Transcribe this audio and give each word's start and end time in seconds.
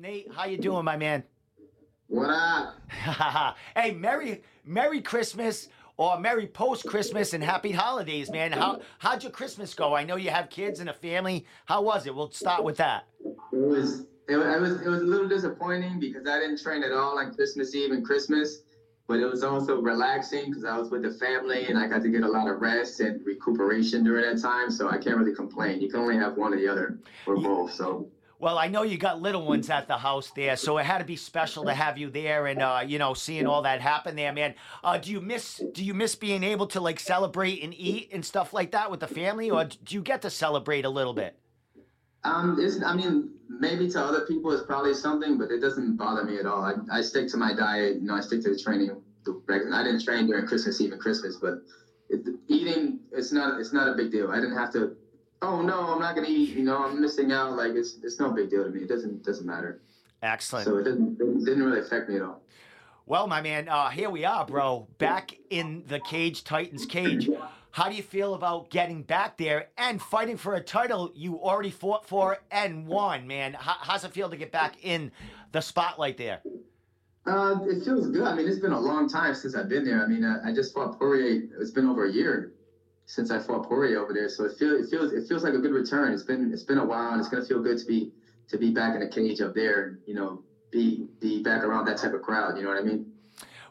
Nate, 0.00 0.32
how 0.34 0.46
you 0.46 0.56
doing, 0.56 0.82
my 0.82 0.96
man? 0.96 1.22
What 2.06 2.30
up? 2.30 2.78
hey, 3.76 3.92
Merry 3.92 4.42
Merry 4.64 5.02
Christmas 5.02 5.68
or 5.98 6.18
Merry 6.18 6.46
Post 6.46 6.86
Christmas 6.86 7.34
and 7.34 7.44
Happy 7.44 7.70
Holidays, 7.70 8.30
man. 8.30 8.52
How 8.52 8.80
how'd 8.98 9.22
your 9.22 9.30
Christmas 9.30 9.74
go? 9.74 9.94
I 9.94 10.04
know 10.04 10.16
you 10.16 10.30
have 10.30 10.48
kids 10.48 10.80
and 10.80 10.88
a 10.88 10.94
family. 10.94 11.44
How 11.66 11.82
was 11.82 12.06
it? 12.06 12.14
We'll 12.14 12.30
start 12.30 12.64
with 12.64 12.78
that. 12.78 13.08
It 13.22 13.36
was 13.52 14.06
it, 14.26 14.36
it 14.36 14.60
was 14.60 14.80
it 14.80 14.88
was 14.88 15.02
a 15.02 15.04
little 15.04 15.28
disappointing 15.28 16.00
because 16.00 16.26
I 16.26 16.38
didn't 16.40 16.62
train 16.62 16.82
at 16.82 16.92
all 16.92 17.18
on 17.18 17.34
Christmas 17.34 17.74
Eve 17.74 17.90
and 17.90 18.02
Christmas, 18.02 18.62
but 19.06 19.18
it 19.18 19.26
was 19.26 19.42
also 19.42 19.82
relaxing 19.82 20.46
because 20.46 20.64
I 20.64 20.78
was 20.78 20.90
with 20.90 21.02
the 21.02 21.12
family 21.12 21.66
and 21.66 21.78
I 21.78 21.86
got 21.86 22.00
to 22.00 22.08
get 22.08 22.22
a 22.22 22.28
lot 22.28 22.48
of 22.48 22.62
rest 22.62 23.00
and 23.00 23.20
recuperation 23.26 24.02
during 24.02 24.24
that 24.34 24.40
time. 24.40 24.70
So 24.70 24.88
I 24.88 24.96
can't 24.96 25.18
really 25.18 25.34
complain. 25.34 25.82
You 25.82 25.90
can 25.90 26.00
only 26.00 26.16
have 26.16 26.38
one 26.38 26.54
or 26.54 26.56
the 26.56 26.68
other 26.68 27.00
or 27.26 27.36
both. 27.36 27.74
So 27.74 28.08
Well, 28.40 28.58
I 28.58 28.68
know 28.68 28.82
you 28.82 28.96
got 28.96 29.20
little 29.20 29.44
ones 29.44 29.68
at 29.68 29.86
the 29.86 29.98
house 29.98 30.30
there, 30.34 30.56
so 30.56 30.78
it 30.78 30.86
had 30.86 30.98
to 30.98 31.04
be 31.04 31.16
special 31.16 31.64
to 31.66 31.74
have 31.74 31.98
you 31.98 32.08
there 32.08 32.46
and 32.46 32.62
uh, 32.62 32.82
you 32.84 32.98
know 32.98 33.12
seeing 33.12 33.46
all 33.46 33.62
that 33.62 33.82
happen 33.82 34.16
there, 34.16 34.32
man. 34.32 34.54
Uh, 34.82 34.96
do 34.96 35.10
you 35.12 35.20
miss 35.20 35.62
Do 35.72 35.84
you 35.84 35.92
miss 35.92 36.14
being 36.14 36.42
able 36.42 36.66
to 36.68 36.80
like 36.80 36.98
celebrate 36.98 37.62
and 37.62 37.74
eat 37.74 38.08
and 38.12 38.24
stuff 38.24 38.54
like 38.54 38.70
that 38.72 38.90
with 38.90 39.00
the 39.00 39.06
family, 39.06 39.50
or 39.50 39.64
do 39.64 39.94
you 39.94 40.00
get 40.00 40.22
to 40.22 40.30
celebrate 40.30 40.86
a 40.86 40.90
little 40.90 41.12
bit? 41.12 41.36
um, 42.24 42.58
it's 42.60 42.82
I 42.82 42.94
mean 42.94 43.30
maybe 43.48 43.88
to 43.90 44.00
other 44.00 44.22
people 44.26 44.52
it's 44.52 44.64
probably 44.64 44.94
something, 44.94 45.38
but 45.38 45.50
it 45.50 45.60
doesn't 45.60 45.96
bother 45.96 46.24
me 46.24 46.38
at 46.38 46.46
all. 46.46 46.62
I, 46.62 46.74
I 46.98 47.00
stick 47.02 47.28
to 47.28 47.36
my 47.36 47.54
diet. 47.54 47.96
You 47.96 48.06
know, 48.06 48.14
I 48.14 48.20
stick 48.20 48.42
to 48.42 48.50
the 48.50 48.58
training. 48.58 48.90
I 49.28 49.82
didn't 49.82 50.04
train 50.04 50.26
during 50.26 50.46
Christmas 50.46 50.80
Eve 50.80 50.92
and 50.92 51.00
Christmas, 51.00 51.36
but 51.36 51.62
it, 52.08 52.20
eating 52.48 53.00
it's 53.12 53.32
not 53.32 53.60
it's 53.60 53.72
not 53.72 53.88
a 53.88 53.94
big 53.94 54.10
deal. 54.10 54.30
I 54.30 54.36
didn't 54.36 54.56
have 54.56 54.72
to. 54.74 54.96
Oh 55.42 55.62
no, 55.62 55.80
I'm 55.80 56.00
not 56.00 56.14
gonna 56.14 56.28
eat. 56.28 56.56
You 56.56 56.64
know, 56.64 56.84
I'm 56.84 57.00
missing 57.00 57.32
out. 57.32 57.56
Like 57.56 57.72
it's 57.72 57.98
it's 58.02 58.20
no 58.20 58.30
big 58.30 58.50
deal 58.50 58.64
to 58.64 58.70
me. 58.70 58.82
It 58.82 58.88
doesn't 58.88 59.24
doesn't 59.24 59.46
matter. 59.46 59.80
Excellent. 60.22 60.66
So 60.66 60.76
it 60.76 60.84
didn't 60.84 61.20
it 61.20 61.44
didn't 61.44 61.62
really 61.62 61.80
affect 61.80 62.08
me 62.08 62.16
at 62.16 62.22
all. 62.22 62.42
Well, 63.06 63.26
my 63.26 63.40
man, 63.40 63.68
uh, 63.68 63.88
here 63.88 64.10
we 64.10 64.24
are, 64.24 64.46
bro. 64.46 64.86
Back 64.98 65.34
in 65.48 65.82
the 65.88 65.98
cage, 65.98 66.44
Titans 66.44 66.86
cage. 66.86 67.28
How 67.72 67.88
do 67.88 67.94
you 67.94 68.02
feel 68.02 68.34
about 68.34 68.70
getting 68.70 69.02
back 69.02 69.36
there 69.36 69.68
and 69.78 70.00
fighting 70.00 70.36
for 70.36 70.54
a 70.54 70.60
title 70.60 71.10
you 71.14 71.40
already 71.40 71.70
fought 71.70 72.06
for 72.06 72.38
and 72.50 72.86
won, 72.86 73.26
man? 73.26 73.54
How, 73.54 73.76
how's 73.80 74.04
it 74.04 74.12
feel 74.12 74.28
to 74.28 74.36
get 74.36 74.52
back 74.52 74.76
in 74.82 75.10
the 75.52 75.60
spotlight 75.60 76.18
there? 76.18 76.40
Uh, 77.26 77.56
it 77.62 77.84
feels 77.84 78.08
good. 78.08 78.22
I 78.22 78.34
mean, 78.34 78.48
it's 78.48 78.58
been 78.58 78.72
a 78.72 78.80
long 78.80 79.08
time 79.08 79.34
since 79.34 79.54
I've 79.54 79.68
been 79.68 79.84
there. 79.84 80.04
I 80.04 80.06
mean, 80.06 80.24
I, 80.24 80.50
I 80.50 80.54
just 80.54 80.74
fought 80.74 80.98
Poirier. 80.98 81.48
It's 81.60 81.70
been 81.70 81.86
over 81.86 82.06
a 82.06 82.12
year 82.12 82.52
since 83.10 83.32
I 83.32 83.40
fought 83.40 83.68
Poirier 83.68 83.98
over 83.98 84.12
there. 84.12 84.28
So 84.28 84.44
it 84.44 84.56
feels 84.56 84.86
it 84.86 84.90
feels 84.90 85.12
it 85.12 85.26
feels 85.26 85.42
like 85.42 85.52
a 85.52 85.58
good 85.58 85.72
return. 85.72 86.12
It's 86.12 86.22
been 86.22 86.52
it's 86.52 86.62
been 86.62 86.78
a 86.78 86.84
while, 86.84 87.10
and 87.10 87.20
it's 87.20 87.28
gonna 87.28 87.44
feel 87.44 87.60
good 87.60 87.78
to 87.78 87.84
be 87.84 88.12
to 88.48 88.56
be 88.56 88.70
back 88.70 88.94
in 88.94 89.00
the 89.00 89.08
cage 89.08 89.40
up 89.40 89.52
there. 89.52 89.98
You 90.06 90.14
know, 90.14 90.44
be 90.70 91.08
be 91.18 91.42
back 91.42 91.64
around 91.64 91.86
that 91.86 91.96
type 91.96 92.14
of 92.14 92.22
crowd. 92.22 92.56
You 92.56 92.62
know 92.62 92.68
what 92.68 92.78
I 92.78 92.82
mean? 92.82 93.12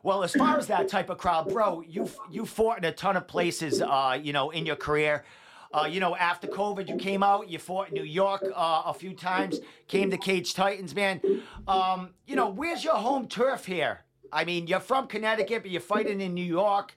Well, 0.03 0.23
as 0.23 0.33
far 0.33 0.57
as 0.57 0.67
that 0.67 0.89
type 0.89 1.09
of 1.09 1.17
crowd, 1.17 1.49
bro, 1.49 1.81
you 1.81 2.09
you 2.29 2.45
fought 2.45 2.79
in 2.79 2.85
a 2.85 2.91
ton 2.91 3.15
of 3.15 3.27
places, 3.27 3.81
uh, 3.81 4.19
you 4.21 4.33
know, 4.33 4.49
in 4.49 4.65
your 4.65 4.75
career. 4.75 5.23
Uh, 5.71 5.87
you 5.89 5.99
know, 5.99 6.15
after 6.15 6.47
COVID, 6.47 6.89
you 6.89 6.95
came 6.95 7.21
out, 7.21 7.47
you 7.47 7.59
fought 7.59 7.89
in 7.89 7.93
New 7.93 8.03
York 8.03 8.43
uh, 8.43 8.81
a 8.87 8.93
few 8.93 9.13
times, 9.13 9.59
came 9.87 10.09
to 10.09 10.17
Cage 10.17 10.55
Titans, 10.55 10.95
man. 10.95 11.21
Um, 11.67 12.09
you 12.25 12.35
know, 12.35 12.49
where's 12.49 12.83
your 12.83 12.95
home 12.95 13.27
turf 13.27 13.65
here? 13.65 13.99
I 14.31 14.45
mean, 14.45 14.67
you're 14.67 14.79
from 14.79 15.07
Connecticut, 15.07 15.63
but 15.63 15.71
you're 15.71 15.81
fighting 15.81 16.21
in 16.21 16.33
New 16.33 16.43
York, 16.43 16.93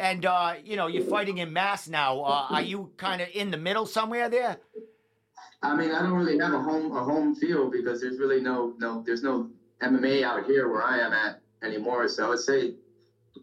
and 0.00 0.24
uh, 0.24 0.54
you 0.64 0.76
know, 0.76 0.86
you're 0.86 1.04
fighting 1.04 1.38
in 1.38 1.52
Mass 1.52 1.88
now. 1.88 2.20
Uh, 2.20 2.46
are 2.50 2.62
you 2.62 2.90
kind 2.96 3.20
of 3.20 3.28
in 3.34 3.50
the 3.50 3.56
middle 3.56 3.86
somewhere 3.86 4.28
there? 4.28 4.58
I 5.62 5.74
mean, 5.74 5.90
I 5.92 6.02
don't 6.02 6.12
really 6.12 6.38
have 6.38 6.52
a 6.52 6.60
home 6.60 6.94
a 6.94 7.02
home 7.02 7.34
field 7.34 7.72
because 7.72 8.00
there's 8.00 8.18
really 8.18 8.40
no 8.40 8.74
no 8.78 9.02
there's 9.04 9.22
no 9.22 9.48
MMA 9.82 10.22
out 10.22 10.44
here 10.44 10.68
where 10.68 10.82
I 10.82 10.98
am 10.98 11.12
at 11.12 11.40
anymore. 11.62 12.06
So 12.08 12.26
I 12.26 12.28
would 12.28 12.40
say 12.40 12.74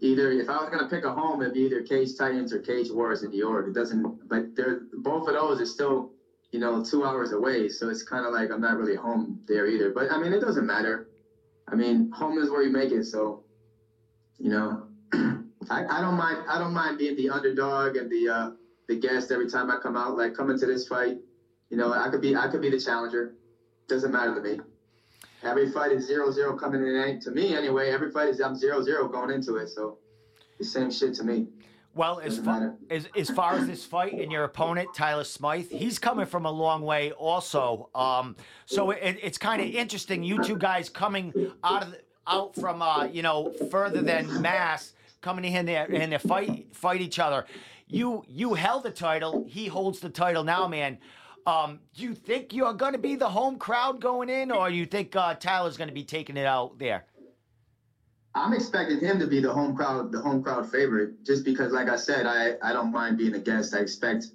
either 0.01 0.31
if 0.31 0.49
I 0.49 0.57
was 0.57 0.69
gonna 0.69 0.87
pick 0.87 1.03
a 1.03 1.11
home, 1.11 1.41
it'd 1.41 1.53
be 1.53 1.61
either 1.61 1.81
Cage 1.81 2.15
Titans 2.17 2.53
or 2.53 2.59
Cage 2.59 2.91
Wars 2.91 3.23
in 3.23 3.31
New 3.31 3.39
York. 3.39 3.67
It 3.67 3.73
doesn't, 3.73 4.29
but 4.29 4.55
they're 4.55 4.81
both 4.99 5.27
of 5.27 5.33
those 5.33 5.59
are 5.61 5.65
still 5.65 6.11
you 6.51 6.59
know 6.59 6.83
two 6.83 7.03
hours 7.05 7.31
away. 7.31 7.69
So 7.69 7.89
it's 7.89 8.03
kind 8.03 8.25
of 8.25 8.33
like 8.33 8.51
I'm 8.51 8.61
not 8.61 8.77
really 8.77 8.95
home 8.95 9.39
there 9.47 9.67
either. 9.67 9.91
But 9.91 10.11
I 10.11 10.19
mean, 10.19 10.31
it 10.31 10.41
doesn't 10.41 10.65
matter. 10.65 11.07
I 11.71 11.75
mean, 11.75 12.09
home 12.11 12.37
is 12.37 12.49
where 12.49 12.61
you 12.61 12.69
make 12.69 12.91
it. 12.91 13.05
So 13.05 13.43
you 14.37 14.49
know, 14.49 14.87
I, 15.69 15.85
I 15.85 16.01
don't 16.01 16.15
mind 16.15 16.43
I 16.47 16.59
don't 16.59 16.73
mind 16.73 16.97
being 16.97 17.15
the 17.15 17.29
underdog 17.29 17.95
and 17.95 18.09
the 18.09 18.29
uh, 18.29 18.49
the 18.87 18.97
guest 18.97 19.31
every 19.31 19.49
time 19.49 19.71
I 19.71 19.77
come 19.77 19.95
out. 19.95 20.17
Like 20.17 20.33
coming 20.33 20.57
to 20.59 20.65
this 20.65 20.87
fight. 20.87 21.17
You 21.69 21.77
know, 21.77 21.93
I 21.93 22.09
could 22.09 22.21
be 22.21 22.35
I 22.35 22.47
could 22.47 22.61
be 22.61 22.69
the 22.69 22.79
challenger. 22.79 23.33
Doesn't 23.87 24.11
matter 24.11 24.35
to 24.35 24.41
me. 24.41 24.59
Every 25.43 25.71
fight 25.71 25.91
is 25.91 26.05
zero 26.05 26.31
zero 26.31 26.55
coming 26.57 26.85
in. 26.85 27.19
To 27.21 27.31
me, 27.31 27.55
anyway, 27.55 27.91
every 27.91 28.11
fight 28.11 28.29
is 28.29 28.41
I'm 28.41 28.55
zero 28.55 28.81
zero 28.83 29.07
going 29.07 29.31
into 29.31 29.55
it. 29.55 29.69
So 29.69 29.97
the 30.57 30.63
same 30.63 30.91
shit 30.91 31.13
to 31.15 31.23
me. 31.23 31.47
Well, 31.93 32.21
as 32.21 32.37
far 32.37 32.75
as, 32.89 33.09
as 33.17 33.29
far 33.29 33.55
as 33.55 33.67
this 33.67 33.83
fight 33.83 34.13
and 34.13 34.31
your 34.31 34.45
opponent 34.45 34.93
Tyler 34.93 35.25
Smythe, 35.25 35.69
he's 35.69 35.99
coming 35.99 36.25
from 36.25 36.45
a 36.45 36.51
long 36.51 36.83
way 36.83 37.11
also. 37.11 37.89
Um, 37.93 38.37
so 38.65 38.91
it, 38.91 39.19
it's 39.21 39.37
kind 39.37 39.61
of 39.61 39.67
interesting. 39.67 40.23
You 40.23 40.41
two 40.41 40.57
guys 40.57 40.89
coming 40.89 41.33
out 41.63 41.83
of 41.83 41.91
the, 41.91 41.99
out 42.27 42.55
from 42.55 42.81
uh, 42.81 43.05
you 43.05 43.21
know 43.21 43.53
further 43.69 44.01
than 44.01 44.41
Mass, 44.41 44.93
coming 45.21 45.45
in 45.45 45.65
there 45.65 45.87
and 45.91 46.11
they 46.11 46.17
fight 46.17 46.73
fight 46.73 47.01
each 47.01 47.19
other. 47.19 47.45
You 47.87 48.23
you 48.27 48.53
held 48.53 48.83
the 48.83 48.91
title. 48.91 49.45
He 49.47 49.67
holds 49.67 49.99
the 49.99 50.09
title 50.09 50.43
now, 50.43 50.67
man. 50.67 50.97
Um, 51.45 51.79
do 51.95 52.03
you 52.03 52.13
think 52.13 52.53
you're 52.53 52.73
going 52.73 52.93
to 52.93 52.99
be 52.99 53.15
the 53.15 53.29
home 53.29 53.57
crowd 53.57 53.99
going 53.99 54.29
in, 54.29 54.51
or 54.51 54.69
you 54.69 54.85
think 54.85 55.15
uh, 55.15 55.33
Tyler's 55.33 55.75
going 55.75 55.87
to 55.87 55.93
be 55.93 56.03
taking 56.03 56.37
it 56.37 56.45
out 56.45 56.77
there? 56.77 57.05
I'm 58.33 58.53
expecting 58.53 58.99
him 58.99 59.19
to 59.19 59.27
be 59.27 59.39
the 59.41 59.51
home 59.51 59.75
crowd, 59.75 60.11
the 60.11 60.21
home 60.21 60.41
crowd 60.41 60.69
favorite, 60.69 61.11
just 61.25 61.43
because, 61.43 61.71
like 61.71 61.89
I 61.89 61.97
said, 61.97 62.25
I, 62.25 62.53
I 62.61 62.71
don't 62.73 62.91
mind 62.91 63.17
being 63.17 63.33
a 63.35 63.39
guest. 63.39 63.73
I 63.73 63.79
expect 63.79 64.29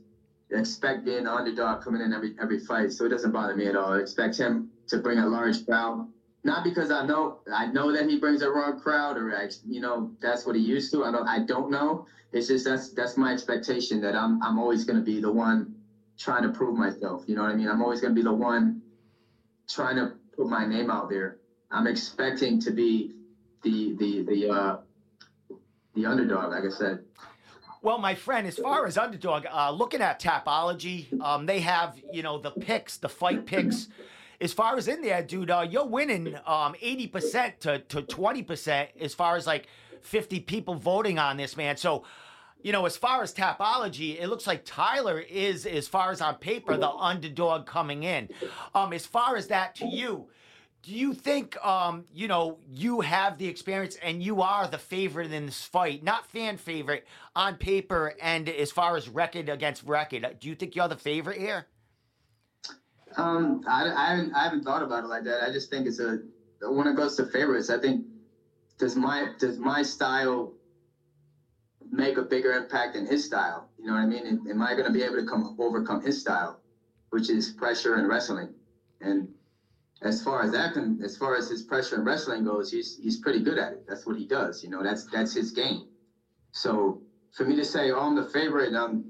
expect 0.50 1.04
being 1.04 1.24
the 1.24 1.32
underdog 1.34 1.82
coming 1.82 2.02
in 2.02 2.12
every 2.12 2.34
every 2.40 2.58
fight, 2.58 2.92
so 2.92 3.04
it 3.06 3.08
doesn't 3.08 3.32
bother 3.32 3.54
me 3.54 3.66
at 3.66 3.76
all. 3.76 3.94
I 3.94 3.98
expect 3.98 4.36
him 4.36 4.66
to 4.88 4.98
bring 4.98 5.18
a 5.18 5.26
large 5.26 5.64
crowd, 5.64 6.06
not 6.44 6.62
because 6.62 6.90
I 6.90 7.04
know 7.06 7.38
I 7.52 7.66
know 7.66 7.90
that 7.92 8.08
he 8.08 8.18
brings 8.18 8.42
a 8.42 8.50
raw 8.50 8.72
crowd, 8.72 9.16
or 9.16 9.34
I, 9.34 9.48
you 9.66 9.80
know 9.80 10.12
that's 10.20 10.44
what 10.46 10.56
he 10.56 10.62
used 10.62 10.90
to. 10.92 11.04
I 11.04 11.10
don't 11.10 11.26
I 11.26 11.40
don't 11.40 11.70
know. 11.70 12.04
It's 12.32 12.48
just 12.48 12.64
that's 12.66 12.90
that's 12.90 13.16
my 13.16 13.32
expectation 13.32 14.00
that 14.02 14.14
I'm 14.14 14.38
I'm 14.42 14.58
always 14.58 14.84
going 14.84 14.98
to 14.98 15.02
be 15.04 15.20
the 15.20 15.32
one 15.32 15.72
trying 16.18 16.42
to 16.42 16.50
prove 16.50 16.76
myself. 16.76 17.24
You 17.26 17.34
know 17.34 17.42
what 17.42 17.50
I 17.50 17.54
mean? 17.54 17.68
I'm 17.68 17.82
always 17.82 18.00
going 18.00 18.12
to 18.14 18.18
be 18.18 18.22
the 18.22 18.32
one 18.32 18.78
trying 19.70 19.96
to 19.96 20.14
put 20.36 20.48
my 20.48 20.66
name 20.66 20.90
out 20.90 21.08
there. 21.08 21.38
I'm 21.70 21.86
expecting 21.86 22.60
to 22.60 22.70
be 22.70 23.15
the 23.66 23.96
the 23.98 24.22
the 24.22 24.50
uh 24.50 24.76
the 25.94 26.06
underdog, 26.06 26.50
like 26.50 26.64
I 26.64 26.70
said. 26.70 27.04
Well, 27.82 27.98
my 27.98 28.14
friend, 28.14 28.46
as 28.46 28.58
far 28.58 28.86
as 28.86 28.98
underdog, 28.98 29.46
uh, 29.50 29.70
looking 29.70 30.00
at 30.00 30.20
Tapology, 30.20 31.20
um, 31.20 31.46
they 31.46 31.60
have 31.60 31.98
you 32.12 32.22
know 32.22 32.38
the 32.38 32.50
picks, 32.50 32.96
the 32.96 33.08
fight 33.08 33.46
picks. 33.46 33.88
As 34.40 34.52
far 34.52 34.76
as 34.76 34.86
in 34.86 35.00
there, 35.00 35.22
dude, 35.22 35.50
uh, 35.50 35.66
you're 35.68 35.86
winning 35.86 36.34
um, 36.46 36.74
80% 36.74 37.58
to, 37.60 37.78
to 37.78 38.02
20% 38.02 38.88
as 39.00 39.14
far 39.14 39.36
as 39.36 39.46
like 39.46 39.66
50 40.02 40.40
people 40.40 40.74
voting 40.74 41.18
on 41.18 41.38
this, 41.38 41.56
man. 41.56 41.78
So, 41.78 42.04
you 42.60 42.70
know, 42.70 42.84
as 42.84 42.98
far 42.98 43.22
as 43.22 43.32
Tapology, 43.32 44.20
it 44.20 44.28
looks 44.28 44.46
like 44.46 44.66
Tyler 44.66 45.20
is, 45.20 45.64
as 45.64 45.88
far 45.88 46.10
as 46.10 46.20
on 46.20 46.34
paper, 46.34 46.76
the 46.76 46.90
underdog 46.90 47.64
coming 47.64 48.02
in. 48.02 48.28
Um, 48.74 48.92
as 48.92 49.06
far 49.06 49.36
as 49.36 49.46
that 49.46 49.74
to 49.76 49.86
you, 49.86 50.28
do 50.86 50.92
you 50.92 51.14
think 51.14 51.62
um, 51.66 52.04
you 52.14 52.28
know 52.28 52.58
you 52.70 53.00
have 53.00 53.38
the 53.38 53.48
experience 53.48 53.96
and 54.02 54.22
you 54.22 54.40
are 54.40 54.68
the 54.68 54.78
favorite 54.78 55.32
in 55.32 55.46
this 55.46 55.64
fight 55.64 56.02
not 56.04 56.24
fan 56.26 56.56
favorite 56.56 57.06
on 57.34 57.56
paper 57.56 58.14
and 58.22 58.48
as 58.48 58.70
far 58.70 58.96
as 58.96 59.08
record 59.08 59.48
against 59.48 59.82
record 59.82 60.24
do 60.40 60.48
you 60.48 60.54
think 60.54 60.76
you're 60.76 60.88
the 60.88 60.96
favorite 60.96 61.38
here 61.38 61.66
Um, 63.16 63.62
I, 63.66 63.90
I 63.90 64.10
haven't 64.10 64.34
I 64.34 64.44
haven't 64.44 64.64
thought 64.64 64.82
about 64.82 65.04
it 65.04 65.08
like 65.08 65.24
that. 65.24 65.42
I 65.42 65.50
just 65.52 65.70
think 65.70 65.86
it's 65.86 66.00
a 66.00 66.20
when 66.62 66.86
it 66.86 66.96
goes 66.96 67.16
to 67.16 67.26
favorites. 67.26 67.70
I 67.70 67.78
think 67.78 68.04
does 68.78 68.96
my 68.96 69.28
does 69.38 69.58
my 69.58 69.82
style 69.82 70.52
make 71.90 72.16
a 72.18 72.22
bigger 72.22 72.52
impact 72.52 72.94
than 72.94 73.06
his 73.06 73.24
style? 73.24 73.70
You 73.78 73.86
know 73.86 73.94
what 73.94 74.00
I 74.00 74.06
mean? 74.06 74.26
Am- 74.50 74.62
I 74.62 74.74
going 74.74 74.86
to 74.86 74.92
be 74.92 75.02
able 75.02 75.16
to 75.16 75.26
come 75.26 75.56
overcome 75.58 76.02
his 76.02 76.20
style, 76.20 76.60
which 77.10 77.30
is 77.30 77.50
pressure 77.50 77.94
and 77.94 78.08
wrestling? 78.08 78.54
And 79.00 79.28
as 80.02 80.22
far 80.22 80.42
as 80.42 80.50
can, 80.72 80.98
as 81.02 81.16
far 81.16 81.36
as 81.36 81.48
his 81.48 81.62
pressure 81.62 81.96
and 81.96 82.04
wrestling 82.04 82.44
goes, 82.44 82.70
he's 82.70 82.96
he's 82.96 83.18
pretty 83.18 83.40
good 83.40 83.58
at 83.58 83.72
it. 83.72 83.84
That's 83.88 84.06
what 84.06 84.16
he 84.16 84.26
does. 84.26 84.62
You 84.62 84.68
know, 84.68 84.82
that's 84.82 85.06
that's 85.06 85.32
his 85.34 85.50
game. 85.50 85.82
So 86.52 87.00
for 87.32 87.44
me 87.44 87.56
to 87.56 87.64
say, 87.64 87.90
oh, 87.90 87.98
I'm 88.00 88.14
the 88.14 88.24
favorite, 88.24 88.74
um, 88.74 89.04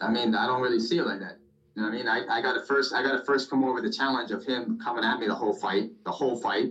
I 0.00 0.08
mean, 0.10 0.34
I 0.34 0.46
don't 0.46 0.60
really 0.60 0.80
see 0.80 0.98
it 0.98 1.04
like 1.04 1.20
that. 1.20 1.36
You 1.74 1.82
know 1.82 1.88
what 1.88 1.94
I 1.94 1.98
mean? 1.98 2.08
I, 2.08 2.22
I 2.28 2.40
got 2.40 2.52
to 2.52 2.60
first 2.60 2.92
I 2.92 3.02
got 3.02 3.12
to 3.12 3.22
first 3.24 3.48
come 3.50 3.64
over 3.64 3.80
the 3.80 3.90
challenge 3.90 4.30
of 4.30 4.44
him 4.44 4.78
coming 4.82 5.04
at 5.04 5.18
me 5.18 5.26
the 5.26 5.34
whole 5.34 5.54
fight, 5.54 5.90
the 6.04 6.12
whole 6.12 6.36
fight, 6.36 6.70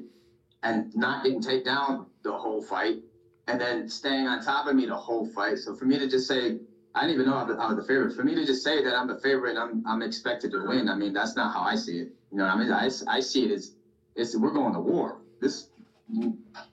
and 0.63 0.85
not 0.93 1.23
getting 1.23 1.41
taken 1.41 1.63
down 1.63 2.05
the 2.23 2.31
whole 2.31 2.61
fight, 2.61 2.99
and 3.47 3.59
then 3.59 3.87
staying 3.87 4.27
on 4.27 4.41
top 4.41 4.67
of 4.67 4.75
me 4.75 4.85
the 4.85 4.95
whole 4.95 5.25
fight. 5.25 5.57
So 5.57 5.73
for 5.73 5.85
me 5.85 5.97
to 5.99 6.07
just 6.07 6.27
say 6.27 6.57
I 6.95 7.01
didn't 7.01 7.15
even 7.15 7.25
know 7.27 7.35
I 7.35 7.43
was, 7.43 7.57
I 7.59 7.67
was 7.67 7.75
the 7.75 7.83
favorite. 7.83 8.13
For 8.13 8.23
me 8.23 8.35
to 8.35 8.45
just 8.45 8.63
say 8.63 8.83
that 8.83 8.95
I'm 8.95 9.07
the 9.07 9.15
favorite, 9.15 9.57
I'm 9.57 9.81
I'm 9.85 10.01
expected 10.01 10.51
to 10.51 10.63
win. 10.65 10.89
I 10.89 10.95
mean, 10.95 11.13
that's 11.13 11.35
not 11.35 11.53
how 11.53 11.61
I 11.61 11.75
see 11.75 11.97
it. 11.99 12.09
You 12.31 12.37
know 12.37 12.45
what 12.45 12.53
I 12.53 12.55
mean? 12.59 12.71
I, 12.71 12.89
I 13.07 13.19
see 13.19 13.43
it 13.45 13.51
as 13.51 13.71
it's 14.15 14.35
we're 14.35 14.51
going 14.51 14.73
to 14.73 14.79
war. 14.79 15.19
This 15.41 15.67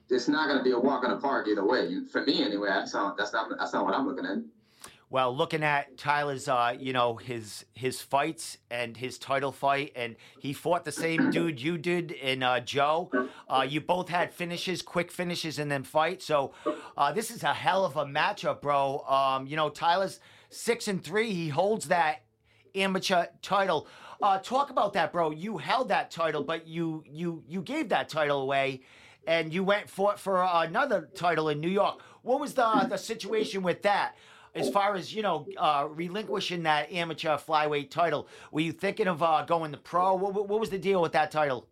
it's 0.09 0.27
not 0.27 0.47
going 0.47 0.57
to 0.59 0.63
be 0.63 0.71
a 0.71 0.79
walk 0.79 1.03
in 1.03 1.09
the 1.09 1.15
park 1.15 1.47
either 1.47 1.65
way. 1.65 1.99
For 2.11 2.21
me, 2.21 2.43
anyway, 2.43 2.69
that's 2.69 2.93
not 2.93 3.17
that's 3.17 3.33
not 3.33 3.47
that's 3.57 3.73
not 3.73 3.85
what 3.85 3.95
I'm 3.95 4.05
looking 4.05 4.25
at. 4.25 4.37
Well, 5.11 5.35
looking 5.35 5.61
at 5.61 5.97
Tyler's, 5.97 6.47
uh, 6.47 6.73
you 6.79 6.93
know, 6.93 7.17
his 7.17 7.65
his 7.73 8.01
fights 8.01 8.57
and 8.69 8.95
his 8.95 9.17
title 9.17 9.51
fight, 9.51 9.91
and 9.93 10.15
he 10.39 10.53
fought 10.53 10.85
the 10.85 10.91
same 10.93 11.31
dude 11.31 11.61
you 11.61 11.77
did 11.77 12.11
in 12.11 12.41
uh, 12.41 12.61
Joe. 12.61 13.11
Uh, 13.49 13.67
you 13.67 13.81
both 13.81 14.07
had 14.07 14.33
finishes, 14.33 14.81
quick 14.81 15.11
finishes, 15.11 15.59
and 15.59 15.69
then 15.69 15.83
fight. 15.83 16.21
So 16.21 16.53
uh, 16.95 17.11
this 17.11 17.29
is 17.29 17.43
a 17.43 17.53
hell 17.53 17.83
of 17.83 17.97
a 17.97 18.05
matchup, 18.05 18.61
bro. 18.61 18.99
Um, 18.99 19.47
you 19.47 19.57
know, 19.57 19.67
Tyler's 19.69 20.21
six 20.49 20.87
and 20.87 21.03
three. 21.03 21.33
He 21.33 21.49
holds 21.49 21.89
that 21.89 22.21
amateur 22.73 23.25
title. 23.41 23.87
Uh, 24.21 24.39
talk 24.39 24.69
about 24.69 24.93
that, 24.93 25.11
bro. 25.11 25.31
You 25.31 25.57
held 25.57 25.89
that 25.89 26.09
title, 26.09 26.41
but 26.41 26.69
you 26.69 27.03
you 27.05 27.43
you 27.49 27.61
gave 27.61 27.89
that 27.89 28.07
title 28.07 28.43
away, 28.43 28.79
and 29.27 29.53
you 29.53 29.65
went 29.65 29.89
for 29.89 30.15
for 30.15 30.41
another 30.41 31.09
title 31.15 31.49
in 31.49 31.59
New 31.59 31.67
York. 31.69 32.01
What 32.21 32.39
was 32.39 32.53
the 32.53 32.87
the 32.89 32.97
situation 32.97 33.61
with 33.61 33.81
that? 33.81 34.15
As 34.55 34.69
far 34.69 34.95
as 34.95 35.13
you 35.13 35.21
know, 35.21 35.47
uh, 35.57 35.87
relinquishing 35.89 36.63
that 36.63 36.91
amateur 36.91 37.37
flyweight 37.37 37.89
title, 37.89 38.27
were 38.51 38.61
you 38.61 38.71
thinking 38.71 39.07
of 39.07 39.23
uh, 39.23 39.43
going 39.45 39.71
the 39.71 39.77
pro? 39.77 40.13
What, 40.15 40.33
what 40.33 40.59
was 40.59 40.69
the 40.69 40.77
deal 40.77 41.01
with 41.01 41.13
that 41.13 41.31
title? 41.31 41.67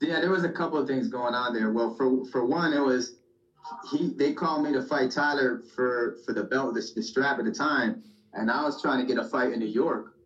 Yeah, 0.00 0.20
there 0.20 0.30
was 0.30 0.44
a 0.44 0.50
couple 0.50 0.78
of 0.78 0.86
things 0.86 1.08
going 1.08 1.34
on 1.34 1.52
there. 1.52 1.72
Well, 1.72 1.94
for 1.94 2.24
for 2.26 2.44
one, 2.44 2.72
it 2.72 2.80
was 2.80 3.16
he. 3.90 4.12
They 4.16 4.32
called 4.32 4.64
me 4.64 4.72
to 4.72 4.82
fight 4.82 5.10
Tyler 5.10 5.62
for 5.74 6.16
for 6.24 6.32
the 6.32 6.44
belt, 6.44 6.74
the, 6.74 6.90
the 6.94 7.02
strap 7.02 7.38
at 7.38 7.44
the 7.44 7.52
time, 7.52 8.02
and 8.32 8.50
I 8.50 8.64
was 8.64 8.80
trying 8.80 9.06
to 9.06 9.06
get 9.06 9.22
a 9.22 9.28
fight 9.28 9.52
in 9.52 9.58
New 9.58 9.66
York, 9.66 10.16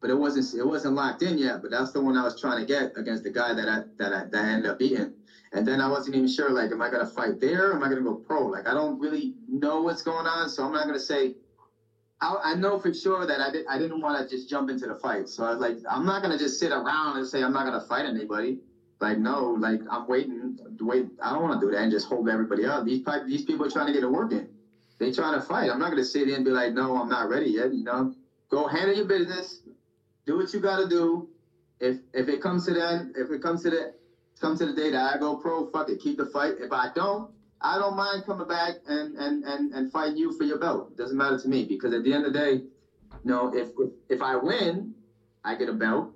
but 0.00 0.10
it 0.10 0.14
wasn't 0.14 0.58
it 0.58 0.64
wasn't 0.64 0.94
locked 0.94 1.22
in 1.22 1.38
yet. 1.38 1.60
But 1.60 1.72
that's 1.72 1.90
the 1.90 2.00
one 2.00 2.16
I 2.16 2.22
was 2.22 2.40
trying 2.40 2.60
to 2.60 2.66
get 2.66 2.92
against 2.96 3.24
the 3.24 3.30
guy 3.30 3.52
that 3.52 3.68
I 3.68 3.82
that 3.98 4.12
I, 4.12 4.24
that 4.26 4.44
I 4.44 4.48
ended 4.48 4.70
up 4.70 4.78
beating. 4.78 5.12
And 5.56 5.66
then 5.66 5.80
I 5.80 5.88
wasn't 5.88 6.16
even 6.16 6.28
sure, 6.28 6.52
like, 6.52 6.72
am 6.72 6.82
I 6.82 6.90
gonna 6.90 7.06
fight 7.06 7.40
there? 7.40 7.74
am 7.74 7.82
I 7.82 7.88
gonna 7.90 8.02
go 8.02 8.14
pro? 8.14 8.46
Like, 8.46 8.68
I 8.68 8.74
don't 8.74 9.00
really 9.00 9.34
know 9.48 9.80
what's 9.82 10.02
going 10.02 10.28
on, 10.28 10.50
so 10.50 10.64
I'm 10.64 10.72
not 10.72 10.86
gonna 10.86 11.00
say. 11.00 11.34
I, 12.20 12.36
I 12.44 12.54
know 12.54 12.78
for 12.78 12.92
sure 12.94 13.26
that 13.26 13.40
I 13.40 13.50
did. 13.50 13.64
I 13.68 13.78
didn't 13.78 14.00
want 14.00 14.18
to 14.18 14.36
just 14.36 14.48
jump 14.48 14.70
into 14.70 14.86
the 14.86 14.96
fight, 14.96 15.28
so 15.28 15.44
I 15.44 15.50
was 15.52 15.60
like, 15.60 15.78
I'm 15.90 16.06
not 16.06 16.22
gonna 16.22 16.38
just 16.38 16.58
sit 16.58 16.72
around 16.72 17.18
and 17.18 17.26
say 17.26 17.42
I'm 17.42 17.52
not 17.52 17.64
gonna 17.66 17.80
fight 17.80 18.06
anybody. 18.06 18.58
Like, 19.00 19.18
no, 19.18 19.50
like 19.52 19.82
I'm 19.90 20.06
waiting. 20.08 20.56
Wait, 20.80 21.06
I 21.22 21.32
don't 21.32 21.42
want 21.42 21.60
to 21.60 21.66
do 21.66 21.72
that 21.72 21.82
and 21.82 21.92
just 21.92 22.06
hold 22.06 22.28
everybody 22.28 22.66
up. 22.66 22.84
These 22.84 23.00
these 23.26 23.44
people 23.44 23.66
are 23.66 23.70
trying 23.70 23.86
to 23.88 23.92
get 23.94 24.04
a 24.04 24.10
work 24.10 24.32
in. 24.32 24.48
They 25.00 25.12
trying 25.12 25.34
to 25.34 25.40
fight. 25.42 25.70
I'm 25.70 25.80
not 25.80 25.90
gonna 25.90 26.04
sit 26.04 26.26
there 26.26 26.36
and 26.36 26.44
be 26.44 26.52
like, 26.52 26.74
no, 26.74 26.96
I'm 26.96 27.08
not 27.10 27.28
ready 27.28 27.48
yet. 27.48 27.72
You 27.74 27.84
know, 27.84 28.10
go 28.50 28.66
handle 28.68 28.96
your 28.96 29.06
business, 29.06 29.60
do 30.26 30.36
what 30.36 30.52
you 30.54 30.60
gotta 30.60 30.88
do. 30.88 31.26
If 31.80 31.98
if 32.14 32.28
it 32.28 32.40
comes 32.42 32.64
to 32.66 32.74
that, 32.74 33.06
if 33.16 33.30
it 33.30 33.42
comes 33.42 33.62
to 33.62 33.70
that 33.70 33.92
come 34.40 34.56
to 34.58 34.66
the 34.66 34.72
day 34.72 34.90
that 34.90 35.14
I 35.14 35.18
go 35.18 35.36
pro, 35.36 35.66
fuck 35.66 35.88
it, 35.88 36.00
keep 36.00 36.18
the 36.18 36.26
fight. 36.26 36.54
If 36.60 36.72
I 36.72 36.90
don't, 36.94 37.30
I 37.60 37.78
don't 37.78 37.96
mind 37.96 38.24
coming 38.26 38.46
back 38.46 38.76
and 38.86 39.16
and 39.16 39.44
and 39.44 39.72
and 39.72 39.90
fighting 39.90 40.16
you 40.16 40.36
for 40.36 40.44
your 40.44 40.58
belt. 40.58 40.90
It 40.92 40.96
doesn't 40.96 41.16
matter 41.16 41.38
to 41.38 41.48
me 41.48 41.64
because 41.64 41.92
at 41.92 42.04
the 42.04 42.12
end 42.12 42.26
of 42.26 42.32
the 42.32 42.38
day, 42.38 42.52
you 42.52 42.64
know, 43.24 43.54
if 43.54 43.68
if, 43.78 43.90
if 44.08 44.22
I 44.22 44.36
win, 44.36 44.94
I 45.44 45.54
get 45.54 45.68
a 45.68 45.72
belt. 45.72 46.12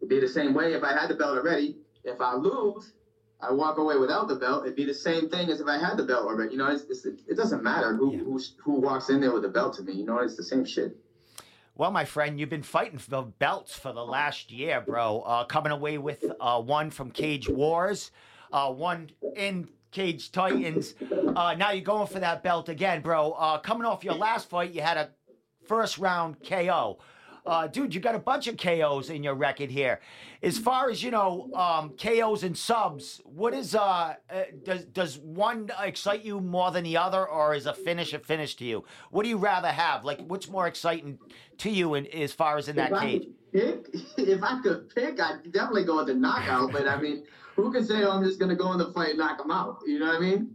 It'd 0.00 0.08
be 0.08 0.20
the 0.20 0.28
same 0.28 0.54
way 0.54 0.72
if 0.72 0.82
I 0.82 0.92
had 0.98 1.10
the 1.10 1.14
belt 1.14 1.36
already. 1.36 1.76
If 2.04 2.20
I 2.20 2.34
lose, 2.34 2.94
I 3.42 3.52
walk 3.52 3.78
away 3.78 3.98
without 3.98 4.28
the 4.28 4.36
belt. 4.36 4.64
It'd 4.64 4.76
be 4.76 4.86
the 4.86 4.94
same 4.94 5.28
thing 5.28 5.50
as 5.50 5.60
if 5.60 5.66
I 5.66 5.76
had 5.78 5.96
the 5.96 6.04
belt 6.04 6.24
already. 6.26 6.52
You 6.52 6.58
know, 6.58 6.70
it's, 6.70 6.84
it's 6.88 7.04
it 7.04 7.36
doesn't 7.36 7.62
matter 7.62 7.94
who, 7.94 8.12
yeah. 8.12 8.18
who 8.20 8.40
who 8.62 8.80
walks 8.80 9.10
in 9.10 9.20
there 9.20 9.32
with 9.32 9.42
the 9.42 9.48
belt 9.48 9.74
to 9.74 9.82
me. 9.82 9.92
You 9.92 10.06
know, 10.06 10.18
it's 10.18 10.36
the 10.36 10.42
same 10.42 10.64
shit. 10.64 10.96
Well, 11.80 11.90
my 11.90 12.04
friend, 12.04 12.38
you've 12.38 12.50
been 12.50 12.62
fighting 12.62 12.98
for 12.98 13.08
the 13.08 13.22
belts 13.22 13.74
for 13.74 13.94
the 13.94 14.04
last 14.04 14.52
year, 14.52 14.82
bro. 14.82 15.22
Uh, 15.22 15.44
coming 15.44 15.72
away 15.72 15.96
with 15.96 16.22
uh, 16.38 16.60
one 16.60 16.90
from 16.90 17.10
Cage 17.10 17.48
Wars, 17.48 18.10
uh, 18.52 18.70
one 18.70 19.10
in 19.34 19.66
Cage 19.90 20.30
Titans. 20.30 20.94
Uh, 21.34 21.54
now 21.56 21.70
you're 21.70 21.82
going 21.82 22.06
for 22.06 22.20
that 22.20 22.42
belt 22.42 22.68
again, 22.68 23.00
bro. 23.00 23.32
Uh, 23.32 23.56
coming 23.56 23.86
off 23.86 24.04
your 24.04 24.12
last 24.12 24.50
fight, 24.50 24.72
you 24.72 24.82
had 24.82 24.98
a 24.98 25.08
first 25.66 25.96
round 25.96 26.44
KO 26.44 26.98
uh, 27.46 27.66
dude, 27.66 27.94
you 27.94 28.00
got 28.00 28.14
a 28.14 28.18
bunch 28.18 28.46
of 28.46 28.56
KOs 28.56 29.10
in 29.10 29.22
your 29.22 29.34
record 29.34 29.70
here. 29.70 30.00
As 30.42 30.58
far 30.58 30.90
as 30.90 31.02
you 31.02 31.10
know, 31.10 31.50
um, 31.54 31.90
KOs 31.90 32.42
and 32.42 32.56
subs, 32.56 33.20
what 33.24 33.54
is 33.54 33.74
uh, 33.74 34.14
uh, 34.30 34.42
does 34.64 34.84
does 34.86 35.18
one 35.18 35.70
excite 35.80 36.24
you 36.24 36.40
more 36.40 36.70
than 36.70 36.84
the 36.84 36.96
other, 36.96 37.26
or 37.26 37.54
is 37.54 37.66
a 37.66 37.74
finish 37.74 38.12
a 38.12 38.18
finish 38.18 38.54
to 38.56 38.64
you? 38.64 38.84
What 39.10 39.22
do 39.24 39.28
you 39.28 39.38
rather 39.38 39.68
have? 39.68 40.04
Like, 40.04 40.20
what's 40.20 40.48
more 40.48 40.66
exciting 40.66 41.18
to 41.58 41.70
you 41.70 41.94
in, 41.94 42.06
as 42.08 42.32
far 42.32 42.58
as 42.58 42.68
in 42.68 42.76
that 42.76 42.92
if 42.92 43.00
cage? 43.00 43.28
Pick, 43.52 43.88
if 44.18 44.42
I 44.42 44.60
could 44.62 44.94
pick, 44.94 45.20
I'd 45.20 45.52
definitely 45.52 45.84
go 45.84 45.96
with 45.96 46.06
the 46.06 46.14
knockout. 46.14 46.72
but 46.72 46.86
I 46.86 47.00
mean, 47.00 47.24
who 47.56 47.72
can 47.72 47.84
say 47.84 48.02
oh, 48.04 48.12
I'm 48.12 48.24
just 48.24 48.38
gonna 48.38 48.56
go 48.56 48.72
in 48.72 48.78
the 48.78 48.92
fight 48.92 49.10
and 49.10 49.18
knock 49.18 49.40
him 49.40 49.50
out? 49.50 49.78
You 49.86 49.98
know 49.98 50.06
what 50.06 50.16
I 50.16 50.20
mean? 50.20 50.54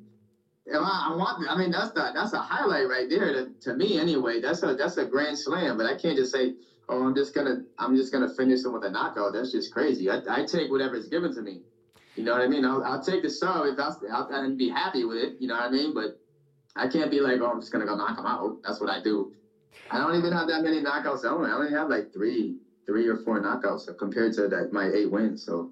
I, 0.73 1.09
I, 1.11 1.15
want. 1.15 1.47
I 1.49 1.57
mean, 1.57 1.71
that's 1.71 1.91
the 1.91 2.11
that's 2.13 2.33
a 2.33 2.39
highlight 2.39 2.87
right 2.89 3.09
there 3.09 3.31
to, 3.33 3.49
to 3.61 3.75
me. 3.75 3.99
Anyway, 3.99 4.41
that's 4.41 4.63
a 4.63 4.73
that's 4.75 4.97
a 4.97 5.05
grand 5.05 5.37
slam. 5.37 5.77
But 5.77 5.85
I 5.85 5.95
can't 5.95 6.17
just 6.17 6.31
say 6.31 6.55
oh, 6.89 7.03
I'm 7.03 7.15
just 7.15 7.33
gonna 7.33 7.55
I'm 7.77 7.95
just 7.95 8.11
gonna 8.11 8.27
finish 8.27 8.61
them 8.61 8.73
with 8.73 8.83
a 8.83 8.89
knockout. 8.89 9.33
That's 9.33 9.51
just 9.51 9.71
crazy. 9.71 10.09
I, 10.09 10.19
I 10.29 10.43
take 10.43 10.69
whatever's 10.69 11.07
given 11.07 11.31
to 11.33 11.41
me. 11.41 11.61
You 12.15 12.23
know 12.23 12.31
what 12.33 12.41
I 12.41 12.47
mean? 12.47 12.65
I'll, 12.65 12.81
I'll 12.83 13.01
take 13.01 13.21
the 13.21 13.29
sub 13.29 13.65
if 13.65 13.75
that's 13.75 13.97
I'll, 14.11 14.27
and 14.31 14.57
be 14.57 14.69
happy 14.69 15.03
with 15.03 15.17
it. 15.17 15.35
You 15.39 15.47
know 15.47 15.55
what 15.55 15.63
I 15.63 15.69
mean? 15.69 15.93
But 15.93 16.11
I 16.75 16.87
can't 16.87 17.11
be 17.11 17.21
like, 17.21 17.39
oh, 17.41 17.47
I'm 17.47 17.59
just 17.59 17.71
gonna 17.71 17.85
go 17.85 17.95
knock 17.95 18.17
him 18.17 18.25
out. 18.25 18.55
That's 18.63 18.79
what 18.79 18.89
I 18.89 18.99
do. 18.99 19.29
I 19.91 19.99
don't 19.99 20.15
even 20.15 20.31
have 20.33 20.47
that 20.47 20.61
many 20.61 20.81
knockouts. 20.81 21.23
I 21.25 21.29
only, 21.29 21.49
I 21.49 21.53
only 21.53 21.71
have 21.71 21.89
like 21.89 22.05
three, 22.11 22.55
three 22.85 23.07
or 23.07 23.15
four 23.15 23.39
knockouts 23.39 23.87
compared 23.97 24.33
to 24.33 24.47
that, 24.47 24.71
my 24.71 24.89
eight 24.93 25.09
wins. 25.09 25.43
So 25.43 25.69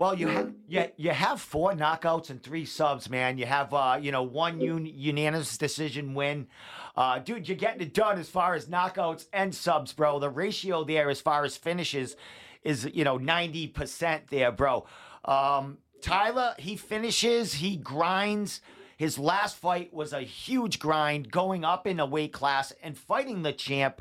well, 0.00 0.14
you 0.14 0.28
ha- 0.28 0.46
you, 0.66 0.86
you 0.96 1.10
have 1.10 1.42
four 1.42 1.72
knockouts 1.72 2.30
and 2.30 2.42
three 2.42 2.64
subs, 2.64 3.10
man. 3.10 3.36
You 3.36 3.44
have 3.44 3.72
uh, 3.74 3.98
you 4.00 4.10
know 4.10 4.22
one 4.22 4.58
un- 4.62 4.86
unanimous 4.86 5.58
decision 5.58 6.14
win. 6.14 6.48
Uh, 6.96 7.18
dude, 7.18 7.46
you're 7.46 7.56
getting 7.56 7.82
it 7.82 7.92
done 7.92 8.18
as 8.18 8.28
far 8.28 8.54
as 8.54 8.64
knockouts 8.64 9.26
and 9.34 9.54
subs, 9.54 9.92
bro. 9.92 10.18
The 10.18 10.30
ratio 10.30 10.84
there 10.84 11.10
as 11.10 11.20
far 11.20 11.44
as 11.44 11.58
finishes 11.58 12.16
is 12.64 12.88
you 12.94 13.04
know 13.04 13.18
90% 13.18 14.30
there, 14.30 14.50
bro. 14.50 14.86
Um, 15.26 15.76
Tyler, 16.00 16.54
he 16.58 16.76
finishes, 16.76 17.54
he 17.54 17.76
grinds. 17.76 18.62
His 18.96 19.18
last 19.18 19.56
fight 19.56 19.92
was 19.92 20.14
a 20.14 20.20
huge 20.20 20.78
grind, 20.78 21.30
going 21.30 21.62
up 21.62 21.86
in 21.86 22.00
a 22.00 22.06
weight 22.06 22.32
class 22.32 22.72
and 22.82 22.96
fighting 22.96 23.42
the 23.42 23.52
champ. 23.52 24.00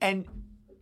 And 0.00 0.26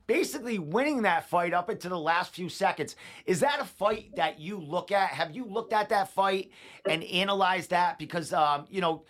basically 0.06 0.58
winning 0.58 1.02
that 1.02 1.28
fight 1.28 1.54
up 1.54 1.70
into 1.70 1.88
the 1.88 1.98
last 1.98 2.34
few 2.34 2.48
seconds. 2.48 2.96
Is 3.26 3.40
that 3.40 3.60
a 3.60 3.64
fight 3.64 4.16
that 4.16 4.38
you 4.38 4.58
look 4.58 4.92
at? 4.92 5.08
Have 5.10 5.34
you 5.34 5.44
looked 5.44 5.72
at 5.72 5.88
that 5.88 6.10
fight 6.10 6.50
and 6.88 7.02
analyzed 7.04 7.70
that? 7.70 7.98
Because, 7.98 8.32
um, 8.32 8.66
you 8.70 8.80
know, 8.80 9.04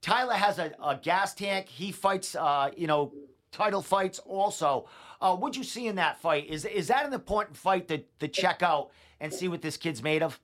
Tyler 0.00 0.34
has 0.34 0.58
a, 0.58 0.72
a 0.82 0.96
gas 0.96 1.34
tank. 1.34 1.68
He 1.68 1.92
fights, 1.92 2.36
uh, 2.36 2.70
you 2.76 2.86
know, 2.86 3.12
title 3.50 3.82
fights 3.82 4.18
also. 4.20 4.88
Uh, 5.20 5.34
what'd 5.34 5.56
you 5.56 5.64
see 5.64 5.88
in 5.88 5.96
that 5.96 6.20
fight? 6.20 6.46
Is 6.46 6.64
is 6.64 6.88
that 6.88 7.04
an 7.04 7.12
important 7.12 7.56
fight 7.56 7.88
to, 7.88 8.04
to 8.20 8.28
check 8.28 8.62
out 8.62 8.90
and 9.20 9.32
see 9.32 9.48
what 9.48 9.62
this 9.62 9.76
kid's 9.76 10.02
made 10.02 10.22
of? 10.22 10.38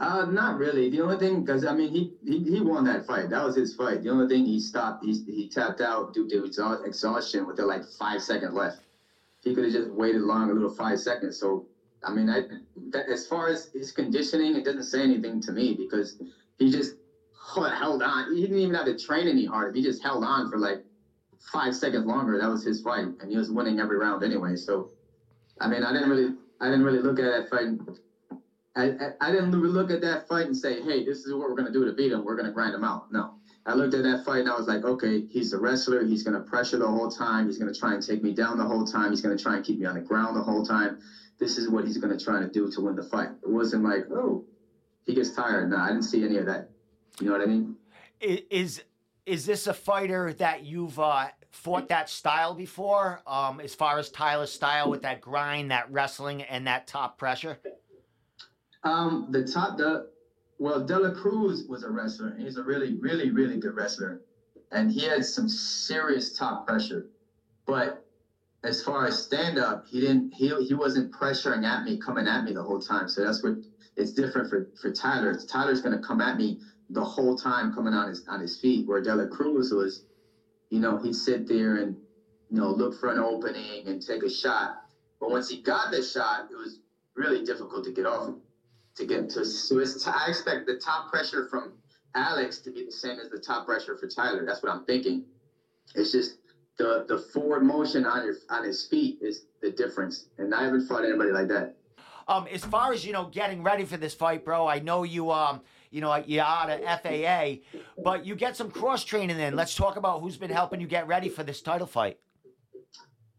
Uh, 0.00 0.24
not 0.24 0.56
really. 0.56 0.88
The 0.88 1.00
only 1.00 1.16
thing, 1.16 1.40
because 1.44 1.64
I 1.64 1.72
mean, 1.72 1.90
he, 1.92 2.10
he 2.24 2.38
he 2.50 2.60
won 2.60 2.82
that 2.84 3.06
fight. 3.06 3.28
That 3.30 3.44
was 3.44 3.54
his 3.54 3.74
fight. 3.74 4.02
The 4.02 4.10
only 4.10 4.26
thing 4.26 4.44
he 4.44 4.58
stopped, 4.58 5.04
he, 5.04 5.14
he 5.26 5.46
tapped 5.46 5.80
out 5.80 6.12
due 6.12 6.26
to 6.28 6.44
exhaustion 6.84 7.46
with 7.46 7.56
the 7.56 7.64
like 7.64 7.84
five 7.84 8.20
second 8.20 8.54
left. 8.54 8.80
He 9.42 9.54
could 9.54 9.64
have 9.64 9.72
just 9.72 9.90
waited 9.90 10.22
long, 10.22 10.50
a 10.50 10.54
little 10.54 10.70
five 10.70 10.98
seconds. 10.98 11.38
So, 11.38 11.64
I 12.02 12.10
mean, 12.10 12.28
I, 12.28 12.42
that, 12.90 13.08
as 13.08 13.26
far 13.26 13.48
as 13.48 13.68
his 13.72 13.92
conditioning, 13.92 14.56
it 14.56 14.64
doesn't 14.64 14.84
say 14.84 15.02
anything 15.02 15.40
to 15.42 15.52
me 15.52 15.74
because 15.74 16.16
he 16.58 16.70
just 16.70 16.94
held 17.54 18.02
on. 18.02 18.34
He 18.34 18.40
didn't 18.40 18.58
even 18.58 18.74
have 18.74 18.86
to 18.86 18.96
train 18.96 19.28
any 19.28 19.44
harder. 19.44 19.72
He 19.72 19.82
just 19.82 20.02
held 20.02 20.24
on 20.24 20.48
for 20.48 20.58
like 20.58 20.80
five 21.52 21.74
seconds 21.76 22.04
longer. 22.06 22.38
That 22.38 22.50
was 22.50 22.64
his 22.64 22.80
fight, 22.80 23.06
and 23.20 23.30
he 23.30 23.36
was 23.36 23.50
winning 23.50 23.80
every 23.80 23.96
round 23.96 24.24
anyway. 24.24 24.56
So, 24.56 24.88
I 25.60 25.68
mean, 25.68 25.84
I 25.84 25.92
didn't 25.92 26.10
really, 26.10 26.32
I 26.60 26.70
didn't 26.70 26.84
really 26.84 27.00
look 27.00 27.18
at 27.20 27.24
that 27.30 27.48
fight 27.48 27.68
I, 28.76 28.92
I, 29.20 29.30
didn't 29.30 29.52
look 29.52 29.90
at 29.90 30.00
that 30.00 30.26
fight 30.26 30.46
and 30.46 30.56
say, 30.56 30.82
hey, 30.82 31.04
this 31.04 31.18
is 31.18 31.32
what 31.32 31.48
we're 31.48 31.54
going 31.54 31.66
to 31.66 31.72
do 31.72 31.84
to 31.84 31.92
beat 31.92 32.10
him. 32.10 32.24
We're 32.24 32.34
going 32.34 32.46
to 32.46 32.52
grind 32.52 32.74
him 32.74 32.82
out. 32.82 33.12
No. 33.12 33.34
I 33.66 33.74
looked 33.74 33.94
at 33.94 34.02
that 34.02 34.24
fight 34.24 34.40
and 34.40 34.50
I 34.50 34.56
was 34.56 34.66
like, 34.66 34.84
okay, 34.84 35.24
he's 35.30 35.52
a 35.52 35.58
wrestler. 35.58 36.04
He's 36.04 36.22
going 36.22 36.34
to 36.34 36.40
pressure 36.40 36.76
the 36.76 36.88
whole 36.88 37.10
time. 37.10 37.46
He's 37.46 37.56
going 37.56 37.72
to 37.72 37.78
try 37.78 37.94
and 37.94 38.04
take 38.04 38.22
me 38.22 38.32
down 38.32 38.58
the 38.58 38.64
whole 38.64 38.84
time. 38.84 39.10
He's 39.10 39.22
going 39.22 39.36
to 39.36 39.42
try 39.42 39.56
and 39.56 39.64
keep 39.64 39.78
me 39.78 39.86
on 39.86 39.94
the 39.94 40.00
ground 40.00 40.36
the 40.36 40.42
whole 40.42 40.66
time. 40.66 40.98
This 41.38 41.56
is 41.56 41.70
what 41.70 41.86
he's 41.86 41.96
going 41.96 42.16
to 42.16 42.22
try 42.22 42.40
to 42.40 42.48
do 42.48 42.70
to 42.70 42.80
win 42.80 42.96
the 42.96 43.02
fight. 43.02 43.28
It 43.42 43.48
wasn't 43.48 43.84
like, 43.84 44.06
oh, 44.10 44.44
he 45.06 45.14
gets 45.14 45.34
tired. 45.34 45.70
No, 45.70 45.76
I 45.76 45.88
didn't 45.88 46.02
see 46.02 46.24
any 46.24 46.36
of 46.36 46.46
that. 46.46 46.70
You 47.20 47.26
know 47.26 47.32
what 47.32 47.42
I 47.42 47.46
mean? 47.46 47.76
Is 48.20 48.82
is 49.26 49.46
this 49.46 49.66
a 49.66 49.74
fighter 49.74 50.34
that 50.34 50.64
you've 50.64 50.98
uh, 50.98 51.28
fought 51.50 51.88
that 51.88 52.10
style 52.10 52.54
before? 52.54 53.22
Um, 53.26 53.60
as 53.60 53.74
far 53.74 53.98
as 53.98 54.10
Tyler's 54.10 54.52
style 54.52 54.90
with 54.90 55.02
that 55.02 55.20
grind, 55.20 55.70
that 55.70 55.90
wrestling, 55.90 56.42
and 56.42 56.66
that 56.66 56.86
top 56.86 57.18
pressure? 57.18 57.58
Um, 58.84 59.26
the 59.30 59.42
top, 59.42 59.78
the 59.78 60.04
well, 60.58 60.80
Dela 60.80 61.10
Cruz 61.12 61.64
was 61.68 61.82
a 61.84 61.90
wrestler. 61.90 62.34
He's 62.38 62.56
a 62.56 62.64
really, 62.64 62.94
really, 62.94 63.30
really 63.30 63.58
good 63.58 63.74
wrestler, 63.74 64.20
and 64.70 64.90
he 64.90 65.02
had 65.04 65.24
some 65.24 65.48
serious 65.48 66.32
top 66.32 66.66
pressure. 66.66 67.06
But 67.66 68.04
as 68.62 68.82
far 68.82 69.06
as 69.06 69.18
stand 69.18 69.58
up, 69.58 69.84
he 69.88 70.00
didn't. 70.00 70.28
He 70.34 70.54
he 70.64 70.74
wasn't 70.74 71.10
pressuring 71.12 71.64
at 71.64 71.84
me, 71.84 71.98
coming 71.98 72.26
at 72.28 72.44
me 72.44 72.52
the 72.52 72.62
whole 72.62 72.80
time. 72.80 73.08
So 73.08 73.22
that's 73.22 73.42
what 73.42 73.54
it's 73.96 74.12
different 74.12 74.48
for 74.48 74.66
for 74.80 74.90
Tyler. 74.90 75.34
Tyler's 75.48 75.80
gonna 75.80 75.98
come 75.98 76.20
at 76.20 76.36
me 76.36 76.58
the 76.90 77.04
whole 77.04 77.34
time 77.34 77.72
coming 77.72 77.94
on 77.94 78.08
his 78.08 78.22
on 78.28 78.40
his 78.40 78.56
feet, 78.56 78.86
where 78.86 79.00
Dela 79.00 79.26
Cruz 79.26 79.72
was, 79.72 80.02
you 80.70 80.80
know, 80.80 80.98
he'd 80.98 81.16
sit 81.16 81.46
there 81.48 81.76
and 81.76 81.96
you 82.50 82.58
know 82.58 82.70
look 82.70 82.94
for 82.94 83.10
an 83.10 83.18
opening 83.18 83.88
and 83.88 84.02
take 84.02 84.22
a 84.22 84.30
shot. 84.30 84.72
But 85.20 85.30
once 85.30 85.48
he 85.48 85.58
got 85.58 85.90
the 85.90 86.02
shot, 86.02 86.46
it 86.50 86.56
was 86.56 86.80
really 87.16 87.42
difficult 87.42 87.84
to 87.84 87.92
get 87.92 88.06
off 88.06 88.28
to 88.96 89.06
get 89.06 89.30
to. 89.30 89.44
So 89.44 89.78
it's, 89.78 90.06
I 90.06 90.26
expect 90.28 90.66
the 90.66 90.76
top 90.76 91.10
pressure 91.10 91.48
from 91.48 91.72
Alex 92.14 92.58
to 92.58 92.70
be 92.70 92.84
the 92.84 92.92
same 92.92 93.18
as 93.18 93.30
the 93.30 93.38
top 93.38 93.66
pressure 93.66 93.96
for 93.96 94.06
Tyler. 94.06 94.44
That's 94.46 94.62
what 94.62 94.72
I'm 94.72 94.84
thinking. 94.84 95.24
It's 95.94 96.12
just 96.12 96.38
the 96.78 97.04
the 97.08 97.18
forward 97.18 97.62
motion 97.62 98.06
on 98.06 98.24
your 98.24 98.34
on 98.50 98.64
his 98.64 98.86
feet 98.86 99.18
is 99.20 99.46
the 99.62 99.70
difference, 99.70 100.26
and 100.38 100.54
I 100.54 100.64
haven't 100.64 100.86
fought 100.86 101.04
anybody 101.04 101.30
like 101.30 101.48
that. 101.48 101.76
Um, 102.26 102.46
as 102.50 102.64
far 102.64 102.92
as 102.92 103.04
you 103.04 103.12
know, 103.12 103.26
getting 103.26 103.62
ready 103.62 103.84
for 103.84 103.96
this 103.96 104.14
fight, 104.14 104.44
bro. 104.44 104.66
I 104.66 104.78
know 104.78 105.02
you 105.02 105.30
um, 105.30 105.60
you 105.94 106.00
know, 106.00 106.16
you're 106.26 106.44
out 106.44 106.70
of 106.70 106.80
FAA, 106.80 107.62
but 108.02 108.26
you 108.26 108.34
get 108.34 108.56
some 108.56 108.68
cross 108.68 109.04
training 109.04 109.38
in. 109.38 109.54
Let's 109.54 109.76
talk 109.76 109.96
about 109.96 110.22
who's 110.22 110.36
been 110.36 110.50
helping 110.50 110.80
you 110.80 110.88
get 110.88 111.06
ready 111.06 111.28
for 111.28 111.44
this 111.44 111.62
title 111.62 111.86
fight. 111.86 112.18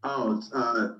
Oh, 0.02 0.40
uh, 0.54 0.94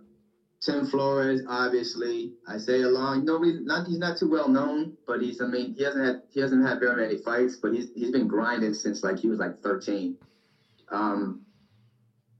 Tim 0.60 0.84
Flores, 0.84 1.42
obviously. 1.46 2.32
Isaiah 2.48 2.88
Long. 2.88 3.24
Nobody, 3.24 3.52
not 3.62 3.86
he's 3.86 3.98
not 3.98 4.16
too 4.16 4.28
well 4.28 4.48
known, 4.48 4.90
but 5.06 5.20
he's. 5.20 5.40
I 5.40 5.46
mean, 5.46 5.72
he 5.76 5.82
hasn't 5.82 6.04
had 6.04 6.16
he 6.28 6.40
hasn't 6.40 6.62
had 6.62 6.80
very 6.80 6.96
many 6.96 7.16
fights, 7.16 7.58
but 7.60 7.72
he's 7.72 7.90
he's 7.94 8.10
been 8.10 8.26
grinding 8.26 8.72
since 8.72 9.02
like 9.02 9.18
he 9.18 9.28
was 9.28 9.38
like 9.38 9.52
13. 9.62 10.14
Um, 10.90 11.38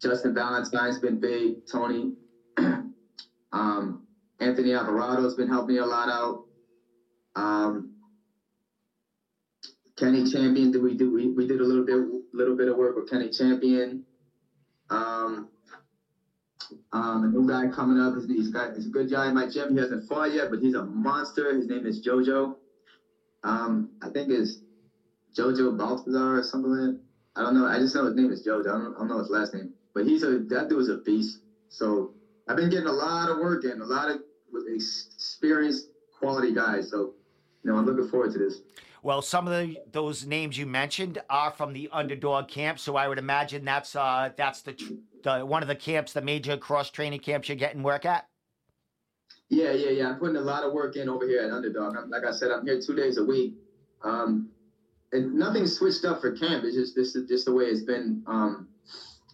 Justin 0.02 0.34
Valentine's 0.34 0.98
been 0.98 1.18
big. 1.18 1.54
Tony, 1.70 2.12
um, 3.52 4.00
Anthony 4.40 4.70
Alvarado's 4.70 5.34
been 5.34 5.48
helping 5.48 5.74
me 5.76 5.80
a 5.80 5.84
lot 5.86 6.08
out. 6.08 6.42
Um, 7.34 7.86
Kenny 9.96 10.24
Champion, 10.24 10.70
did 10.70 10.82
we 10.82 10.94
do 10.94 11.10
we, 11.10 11.28
we 11.28 11.46
did 11.46 11.60
a 11.60 11.64
little 11.64 11.84
bit 11.84 11.98
little 12.32 12.54
bit 12.54 12.68
of 12.68 12.76
work 12.76 12.96
with 12.96 13.08
Kenny 13.08 13.30
Champion. 13.30 14.00
Um, 14.90 15.46
um, 16.92 17.24
a 17.24 17.28
new 17.28 17.46
guy 17.46 17.66
coming 17.66 17.98
up. 17.98 18.14
He's, 18.26 18.48
got 18.48 18.74
he's 18.74 18.86
a 18.86 18.90
good 18.90 19.10
guy 19.10 19.28
in 19.28 19.34
my 19.34 19.46
gym. 19.46 19.70
He 19.70 19.78
hasn't 19.78 20.02
fought 20.04 20.32
yet, 20.32 20.50
but 20.50 20.60
he's 20.60 20.74
a 20.74 20.82
monster. 20.82 21.54
His 21.54 21.68
name 21.68 21.86
is 21.86 22.00
Jojo. 22.00 22.54
Um, 23.42 23.88
I 24.02 24.08
think 24.08 24.30
it's 24.30 24.60
Jojo 25.36 25.76
Baltazar 25.76 26.38
or 26.38 26.42
something 26.42 26.70
like 26.70 26.80
that. 26.90 26.96
I 27.36 27.42
don't 27.42 27.54
know. 27.54 27.66
I 27.66 27.78
just 27.78 27.94
know 27.94 28.04
his 28.04 28.14
name 28.14 28.30
is 28.30 28.44
Jojo. 28.44 28.60
I 28.60 28.78
don't, 28.78 28.94
I 28.94 28.98
don't 28.98 29.08
know 29.08 29.18
his 29.18 29.30
last 29.30 29.52
name, 29.52 29.68
but 29.94 30.04
he's 30.04 30.22
a 30.22 30.38
that 30.48 30.68
dude's 30.68 30.88
a 30.88 30.96
beast. 30.96 31.40
So 31.68 32.10
I've 32.48 32.56
been 32.56 32.70
getting 32.70 32.88
a 32.88 32.92
lot 32.92 33.28
of 33.28 33.38
work 33.38 33.64
in, 33.64 33.80
a 33.80 33.84
lot 33.84 34.08
of 34.08 34.18
experienced, 34.66 35.88
quality 36.10 36.52
guys. 36.52 36.88
So 36.88 37.12
you 37.62 37.70
know, 37.70 37.76
I'm 37.76 37.84
looking 37.84 38.04
forward 38.04 38.30
to 38.32 38.38
this. 38.38 38.62
Well, 39.06 39.22
some 39.22 39.46
of 39.46 39.52
the, 39.52 39.76
those 39.92 40.26
names 40.26 40.58
you 40.58 40.66
mentioned 40.66 41.22
are 41.30 41.52
from 41.52 41.72
the 41.72 41.88
underdog 41.92 42.48
camp, 42.48 42.80
so 42.80 42.96
I 42.96 43.06
would 43.06 43.18
imagine 43.18 43.64
that's 43.64 43.94
uh, 43.94 44.30
that's 44.36 44.62
the, 44.62 44.74
the 45.22 45.46
one 45.46 45.62
of 45.62 45.68
the 45.68 45.76
camps, 45.76 46.12
the 46.12 46.20
major 46.20 46.56
cross 46.56 46.90
training 46.90 47.20
camps 47.20 47.48
you're 47.48 47.54
getting 47.54 47.84
work 47.84 48.04
at. 48.04 48.26
Yeah, 49.48 49.70
yeah, 49.70 49.90
yeah. 49.90 50.08
I'm 50.08 50.18
putting 50.18 50.34
a 50.34 50.40
lot 50.40 50.64
of 50.64 50.72
work 50.72 50.96
in 50.96 51.08
over 51.08 51.24
here 51.24 51.40
at 51.40 51.52
Underdog. 51.52 51.96
I'm, 51.96 52.10
like 52.10 52.24
I 52.24 52.32
said, 52.32 52.50
I'm 52.50 52.66
here 52.66 52.80
two 52.84 52.96
days 52.96 53.16
a 53.16 53.24
week, 53.24 53.54
um, 54.02 54.48
and 55.12 55.34
nothing's 55.34 55.78
switched 55.78 56.04
up 56.04 56.20
for 56.20 56.32
camp. 56.32 56.64
It's 56.64 56.74
just 56.74 56.96
this 56.96 57.14
is 57.14 57.28
just 57.28 57.44
the 57.44 57.54
way 57.54 57.66
it's 57.66 57.84
been 57.84 58.24
um, 58.26 58.66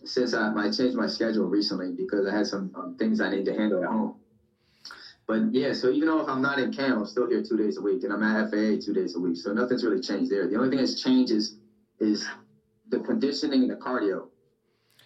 since 0.04 0.34
I, 0.34 0.52
I 0.54 0.70
changed 0.70 0.98
my 0.98 1.06
schedule 1.06 1.46
recently 1.46 1.92
because 1.92 2.26
I 2.26 2.36
had 2.36 2.46
some 2.46 2.72
um, 2.74 2.96
things 2.98 3.22
I 3.22 3.30
need 3.30 3.46
to 3.46 3.54
handle 3.54 3.82
at 3.82 3.88
home. 3.88 4.16
But 5.26 5.52
yeah, 5.52 5.72
so 5.72 5.90
even 5.90 6.08
though 6.08 6.20
if 6.20 6.28
I'm 6.28 6.42
not 6.42 6.58
in 6.58 6.72
camp, 6.72 6.98
I'm 6.98 7.06
still 7.06 7.28
here 7.28 7.42
two 7.42 7.56
days 7.56 7.76
a 7.76 7.80
week, 7.80 8.02
and 8.02 8.12
I'm 8.12 8.22
at 8.22 8.50
FAA 8.50 8.76
two 8.84 8.92
days 8.92 9.14
a 9.14 9.18
week. 9.18 9.36
So 9.36 9.52
nothing's 9.52 9.84
really 9.84 10.00
changed 10.00 10.30
there. 10.30 10.46
The 10.48 10.56
only 10.56 10.68
thing 10.68 10.78
that's 10.78 11.00
changed 11.00 11.32
is, 11.32 11.54
is 12.00 12.26
the 12.88 12.98
conditioning 12.98 13.62
and 13.62 13.70
the 13.70 13.76
cardio. 13.76 14.28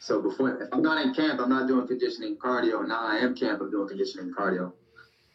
So 0.00 0.20
before, 0.20 0.62
if 0.62 0.68
I'm 0.72 0.82
not 0.82 1.00
in 1.00 1.12
camp, 1.12 1.40
I'm 1.40 1.48
not 1.48 1.66
doing 1.66 1.86
conditioning 1.86 2.36
cardio. 2.36 2.86
Now 2.86 3.00
I 3.00 3.16
am 3.16 3.34
camp, 3.34 3.60
I'm 3.60 3.70
doing 3.70 3.88
conditioning 3.88 4.30
cardio. 4.36 4.72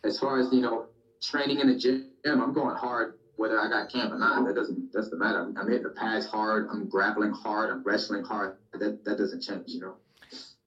As 0.03 0.17
far 0.17 0.39
as 0.39 0.51
you 0.51 0.61
know, 0.61 0.87
training 1.21 1.59
in 1.59 1.67
the 1.67 1.75
gym, 1.75 2.03
I'm 2.25 2.53
going 2.53 2.75
hard 2.75 3.13
whether 3.35 3.59
I 3.59 3.67
got 3.69 3.91
camp 3.91 4.11
or 4.11 4.17
not. 4.17 4.45
That 4.45 4.55
doesn't 4.55 4.91
doesn't 4.91 5.17
matter. 5.17 5.45
I'm 5.55 5.67
hitting 5.67 5.83
the 5.83 5.89
pads 5.89 6.25
hard. 6.25 6.67
I'm 6.71 6.85
grappling 6.87 7.31
hard. 7.31 7.69
I'm 7.69 7.81
wrestling 7.83 8.23
hard. 8.23 8.53
That 8.73 9.03
that 9.03 9.17
doesn't 9.17 9.41
change, 9.41 9.63
you 9.67 9.79
know. 9.79 9.97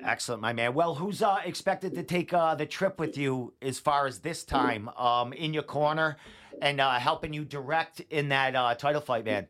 Excellent, 0.03 0.43
my 0.43 0.53
man. 0.53 0.75
Well, 0.75 0.95
who's 0.95 1.23
uh, 1.23 1.39
expected 1.45 1.95
to 1.95 2.03
take 2.03 2.33
uh, 2.33 2.55
the 2.55 2.67
trip 2.67 2.99
with 2.99 3.17
you 3.17 3.55
as 3.63 3.79
far 3.79 4.07
as 4.07 4.19
this 4.21 4.45
time 4.45 4.89
um, 4.91 5.33
in 5.33 5.55
your 5.55 5.63
corner 5.63 6.17
and 6.61 6.81
uh, 6.81 6.99
helping 6.99 7.33
you 7.33 7.45
direct 7.45 8.01
in 8.11 8.29
that 8.31 8.57
uh, 8.57 8.75
title 8.75 9.01
fight, 9.01 9.25
man? 9.25 9.47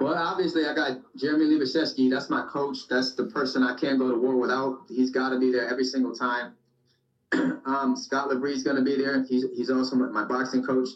Well, 0.00 0.14
obviously, 0.14 0.66
I 0.66 0.74
got 0.74 0.98
Jeremy 1.16 1.46
Levashevsky. 1.46 2.10
That's 2.10 2.30
my 2.30 2.46
coach. 2.50 2.88
That's 2.88 3.14
the 3.14 3.24
person 3.24 3.62
I 3.62 3.76
can't 3.76 3.98
go 3.98 4.10
to 4.10 4.16
war 4.16 4.36
without. 4.36 4.80
He's 4.88 5.10
got 5.10 5.30
to 5.30 5.38
be 5.38 5.52
there 5.52 5.68
every 5.68 5.84
single 5.84 6.14
time. 6.14 6.54
um, 7.32 7.96
Scott 7.96 8.28
Labree's 8.28 8.62
going 8.62 8.76
to 8.76 8.82
be 8.82 8.96
there. 8.96 9.24
He's, 9.24 9.44
he's 9.54 9.70
also 9.70 9.96
my 9.96 10.24
boxing 10.24 10.64
coach. 10.64 10.88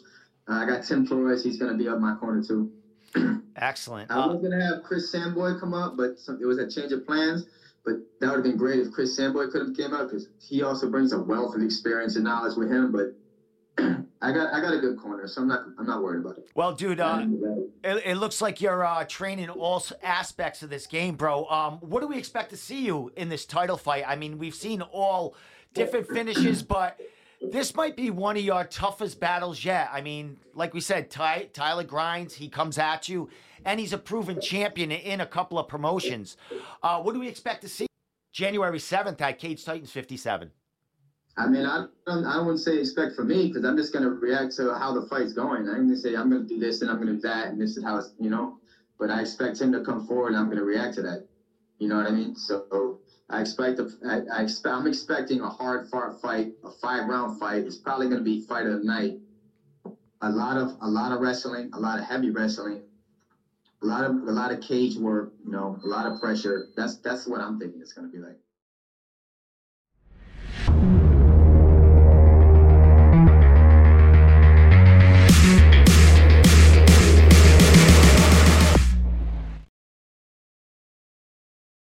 Uh, 0.47 0.53
I 0.53 0.65
got 0.65 0.83
Tim 0.83 1.05
Flores. 1.05 1.43
He's 1.43 1.57
going 1.57 1.71
to 1.71 1.77
be 1.77 1.87
up 1.87 1.99
my 1.99 2.15
corner, 2.15 2.43
too. 2.43 2.71
Excellent. 3.55 4.11
I 4.11 4.25
was 4.25 4.37
uh, 4.37 4.39
going 4.39 4.57
to 4.57 4.65
have 4.65 4.83
Chris 4.83 5.13
Samboy 5.13 5.59
come 5.59 5.73
up, 5.73 5.95
but 5.95 6.19
some, 6.19 6.39
it 6.41 6.45
was 6.45 6.57
a 6.57 6.69
change 6.69 6.91
of 6.91 7.05
plans. 7.05 7.45
But 7.85 7.95
that 8.19 8.27
would 8.27 8.37
have 8.37 8.43
been 8.43 8.57
great 8.57 8.79
if 8.79 8.91
Chris 8.91 9.17
Samboy 9.17 9.51
could 9.51 9.67
have 9.67 9.75
came 9.75 9.93
out 9.93 10.09
because 10.09 10.27
he 10.39 10.63
also 10.63 10.89
brings 10.89 11.13
a 11.13 11.19
wealth 11.19 11.55
of 11.55 11.61
experience 11.61 12.15
and 12.15 12.25
knowledge 12.25 12.57
with 12.57 12.69
him. 12.69 12.91
But 12.91 13.15
I 14.21 14.33
got 14.33 14.53
I 14.53 14.59
got 14.59 14.73
a 14.73 14.79
good 14.79 14.97
corner, 14.99 15.27
so 15.27 15.41
I'm 15.41 15.47
not 15.47 15.61
I'm 15.77 15.85
not 15.85 16.03
worried 16.03 16.25
about 16.25 16.37
it. 16.37 16.49
Well, 16.55 16.73
dude, 16.73 16.99
uh, 16.99 17.25
it, 17.83 18.03
it, 18.05 18.15
looks 18.17 18.41
like 18.41 18.59
you're 18.59 18.85
uh, 18.85 19.05
training 19.05 19.49
all 19.49 19.83
aspects 20.03 20.61
of 20.61 20.69
this 20.69 20.87
game, 20.87 21.15
bro. 21.15 21.45
Um, 21.45 21.77
what 21.79 22.01
do 22.01 22.07
we 22.07 22.17
expect 22.17 22.49
to 22.49 22.57
see 22.57 22.85
you 22.85 23.11
in 23.15 23.29
this 23.29 23.45
title 23.45 23.77
fight? 23.77 24.03
I 24.05 24.17
mean, 24.17 24.37
we've 24.37 24.55
seen 24.55 24.81
all 24.81 25.35
different 25.73 26.07
finishes, 26.07 26.63
but 26.63 26.99
this 27.41 27.75
might 27.75 27.95
be 27.95 28.09
one 28.09 28.37
of 28.37 28.43
your 28.43 28.63
toughest 28.65 29.19
battles 29.19 29.63
yet. 29.63 29.89
I 29.91 30.01
mean, 30.01 30.37
like 30.53 30.73
we 30.73 30.81
said, 30.81 31.09
Ty, 31.09 31.49
Tyler 31.53 31.83
grinds, 31.83 32.35
he 32.35 32.49
comes 32.49 32.77
at 32.77 33.07
you, 33.07 33.29
and 33.65 33.79
he's 33.79 33.93
a 33.93 33.97
proven 33.97 34.41
champion 34.41 34.91
in 34.91 35.21
a 35.21 35.25
couple 35.25 35.57
of 35.57 35.67
promotions. 35.67 36.37
Uh, 36.83 37.01
what 37.01 37.13
do 37.13 37.19
we 37.19 37.27
expect 37.27 37.61
to 37.61 37.69
see 37.69 37.87
January 38.33 38.79
7th 38.79 39.19
at 39.21 39.39
Cage 39.39 39.63
Titans 39.63 39.91
57? 39.91 40.51
I 41.37 41.47
mean, 41.47 41.65
I 41.65 41.85
don't, 42.05 42.25
I 42.25 42.37
wouldn't 42.39 42.59
say 42.59 42.77
expect 42.79 43.15
for 43.15 43.23
me 43.23 43.47
because 43.47 43.63
I'm 43.63 43.77
just 43.77 43.93
going 43.93 44.03
to 44.03 44.11
react 44.11 44.55
to 44.57 44.73
how 44.73 44.93
the 44.93 45.07
fight's 45.07 45.31
going. 45.31 45.69
I'm 45.69 45.87
going 45.87 45.89
to 45.89 45.97
say 45.97 46.15
I'm 46.15 46.29
going 46.29 46.45
to 46.45 46.47
do 46.47 46.59
this 46.59 46.81
and 46.81 46.91
I'm 46.91 46.97
going 46.97 47.07
to 47.07 47.13
do 47.13 47.21
that 47.21 47.47
and 47.47 47.61
this 47.61 47.77
is 47.77 47.83
how 47.83 47.97
it's, 47.97 48.11
you 48.19 48.29
know. 48.29 48.57
But 48.99 49.09
I 49.09 49.21
expect 49.21 49.61
him 49.61 49.71
to 49.71 49.81
come 49.81 50.05
forward 50.05 50.29
and 50.29 50.37
I'm 50.37 50.47
going 50.47 50.57
to 50.57 50.65
react 50.65 50.95
to 50.95 51.01
that. 51.03 51.27
You 51.77 51.87
know 51.87 51.95
what 51.95 52.07
I 52.07 52.11
mean? 52.11 52.35
So 52.35 52.99
I 53.29 53.41
expect, 53.41 53.79
a, 53.79 53.87
I, 54.07 54.21
I 54.33 54.41
expect, 54.41 54.75
I'm 54.75 54.87
expecting 54.87 55.41
a 55.41 55.49
hard 55.49 55.87
fought 55.87 56.19
fight, 56.19 56.51
a 56.63 56.69
five 56.69 57.07
round 57.07 57.37
fight. 57.39 57.65
It's 57.65 57.77
probably 57.77 58.07
going 58.07 58.17
to 58.19 58.23
be 58.23 58.39
fight 58.39 58.65
of 58.65 58.79
the 58.79 58.85
night. 58.85 59.17
A 60.21 60.29
lot 60.29 60.57
of 60.57 60.75
a 60.81 60.87
lot 60.89 61.11
of 61.13 61.21
wrestling, 61.21 61.69
a 61.73 61.79
lot 61.79 61.97
of 61.97 62.05
heavy 62.05 62.29
wrestling, 62.29 62.81
a 63.81 63.85
lot 63.85 64.03
of 64.03 64.11
a 64.27 64.31
lot 64.31 64.51
of 64.51 64.59
cage 64.61 64.97
work. 64.97 65.31
You 65.45 65.51
know, 65.51 65.79
a 65.83 65.87
lot 65.87 66.05
of 66.05 66.19
pressure. 66.19 66.65
That's 66.75 66.97
that's 66.97 67.27
what 67.27 67.41
I'm 67.41 67.57
thinking 67.57 67.79
it's 67.81 67.93
going 67.93 68.07
to 68.07 68.11
be 68.11 68.19
like. 68.19 68.37